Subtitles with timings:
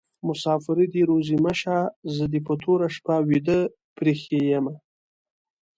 [0.27, 1.77] مسافري دي روزي مشه:
[2.15, 3.59] زه دي په توره شپه ويده
[3.97, 4.73] پریښي يمه